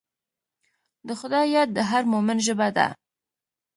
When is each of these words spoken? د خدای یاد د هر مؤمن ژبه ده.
د 1.07 1.09
خدای 1.19 1.45
یاد 1.55 1.69
د 1.73 1.79
هر 1.89 2.03
مؤمن 2.13 2.37
ژبه 2.47 2.67
ده. 2.77 2.87